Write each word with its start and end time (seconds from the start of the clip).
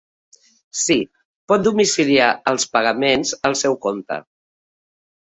Sí, 0.83 0.95
pot 1.51 1.67
domiciliar 1.67 2.29
els 2.51 2.65
pagaments 2.77 3.33
al 3.51 3.57
seu 3.61 3.77
compte. 3.85 4.19